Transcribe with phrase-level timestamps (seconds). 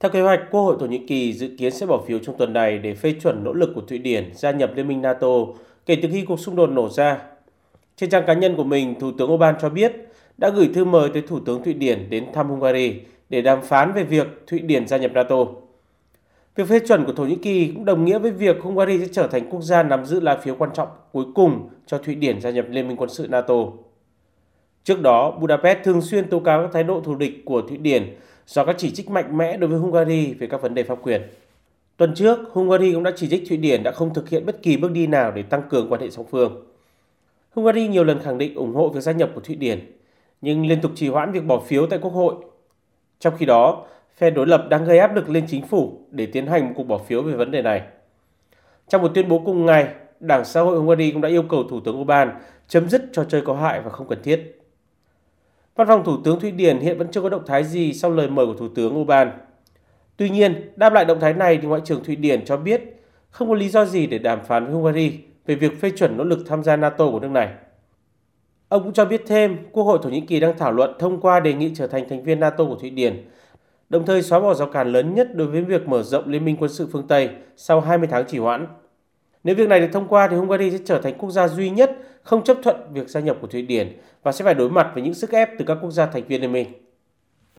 [0.00, 2.52] Theo kế hoạch, Quốc hội Thổ Nhĩ Kỳ dự kiến sẽ bỏ phiếu trong tuần
[2.52, 5.28] này để phê chuẩn nỗ lực của Thụy Điển gia nhập Liên minh NATO
[5.86, 7.18] kể từ khi cuộc xung đột nổ ra.
[7.96, 9.92] Trên trang cá nhân của mình, Thủ tướng Orbán cho biết
[10.38, 12.94] đã gửi thư mời tới Thủ tướng Thụy Điển đến thăm Hungary
[13.28, 15.36] để đàm phán về việc Thụy Điển gia nhập NATO.
[16.56, 19.26] Việc phê chuẩn của Thổ Nhĩ Kỳ cũng đồng nghĩa với việc Hungary sẽ trở
[19.26, 22.50] thành quốc gia nắm giữ lá phiếu quan trọng cuối cùng cho Thụy Điển gia
[22.50, 23.54] nhập Liên minh quân sự NATO.
[24.84, 28.14] Trước đó, Budapest thường xuyên tố cáo các thái độ thù địch của Thụy Điển
[28.46, 31.22] do các chỉ trích mạnh mẽ đối với Hungary về các vấn đề pháp quyền.
[31.96, 34.76] Tuần trước, Hungary cũng đã chỉ trích Thụy Điển đã không thực hiện bất kỳ
[34.76, 36.66] bước đi nào để tăng cường quan hệ song phương.
[37.50, 39.92] Hungary nhiều lần khẳng định ủng hộ việc gia nhập của Thụy Điển,
[40.40, 42.34] nhưng liên tục trì hoãn việc bỏ phiếu tại Quốc hội.
[43.20, 46.46] Trong khi đó, phe đối lập đang gây áp lực lên chính phủ để tiến
[46.46, 47.82] hành một cuộc bỏ phiếu về vấn đề này.
[48.88, 49.88] Trong một tuyên bố cùng ngày,
[50.20, 52.30] Đảng Xã hội Hungary cũng đã yêu cầu Thủ tướng Orbán
[52.68, 54.63] chấm dứt trò chơi có hại và không cần thiết.
[55.76, 58.28] Văn phòng Thủ tướng Thụy Điển hiện vẫn chưa có động thái gì sau lời
[58.28, 59.30] mời của Thủ tướng Orbán.
[60.16, 62.82] Tuy nhiên, đáp lại động thái này thì Ngoại trưởng Thụy Điển cho biết
[63.30, 66.24] không có lý do gì để đàm phán với Hungary về việc phê chuẩn nỗ
[66.24, 67.48] lực tham gia NATO của nước này.
[68.68, 71.40] Ông cũng cho biết thêm, Quốc hội Thổ Nhĩ Kỳ đang thảo luận thông qua
[71.40, 73.28] đề nghị trở thành thành viên NATO của Thụy Điển,
[73.88, 76.56] đồng thời xóa bỏ rào cản lớn nhất đối với việc mở rộng Liên minh
[76.60, 78.66] quân sự phương Tây sau 20 tháng trì hoãn.
[79.44, 81.98] Nếu việc này được thông qua thì Hungary sẽ trở thành quốc gia duy nhất
[82.22, 85.02] không chấp thuận việc gia nhập của Thụy Điển và sẽ phải đối mặt với
[85.02, 86.83] những sức ép từ các quốc gia thành viên liên minh.